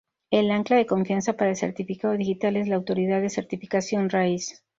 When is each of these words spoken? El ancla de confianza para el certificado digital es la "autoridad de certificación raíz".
El 0.31 0.49
ancla 0.49 0.77
de 0.77 0.87
confianza 0.87 1.33
para 1.33 1.51
el 1.51 1.55
certificado 1.57 2.17
digital 2.17 2.57
es 2.57 2.67
la 2.67 2.75
"autoridad 2.77 3.21
de 3.21 3.29
certificación 3.29 4.09
raíz". 4.09 4.63